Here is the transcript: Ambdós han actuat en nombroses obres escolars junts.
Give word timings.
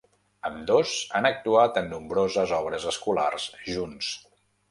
Ambdós 0.47 0.93
han 1.17 1.27
actuat 1.29 1.77
en 1.83 1.91
nombroses 1.91 2.53
obres 2.61 2.87
escolars 2.93 3.45
junts. 3.75 4.11